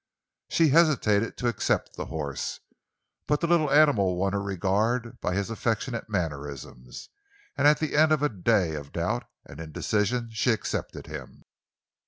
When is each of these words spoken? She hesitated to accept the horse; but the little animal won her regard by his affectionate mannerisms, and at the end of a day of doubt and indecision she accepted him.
She 0.49 0.69
hesitated 0.69 1.37
to 1.37 1.47
accept 1.47 1.95
the 1.95 2.07
horse; 2.07 2.59
but 3.27 3.39
the 3.39 3.45
little 3.45 3.69
animal 3.69 4.15
won 4.15 4.33
her 4.33 4.41
regard 4.41 5.21
by 5.21 5.35
his 5.35 5.51
affectionate 5.51 6.09
mannerisms, 6.09 7.09
and 7.55 7.67
at 7.67 7.77
the 7.79 7.95
end 7.95 8.11
of 8.11 8.23
a 8.23 8.29
day 8.29 8.73
of 8.73 8.91
doubt 8.91 9.29
and 9.45 9.59
indecision 9.59 10.31
she 10.31 10.49
accepted 10.51 11.05
him. 11.05 11.43